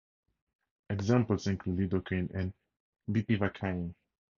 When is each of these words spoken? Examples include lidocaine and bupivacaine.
Examples 0.89 1.45
include 1.45 1.77
lidocaine 1.91 2.33
and 2.33 2.53
bupivacaine. 3.07 3.93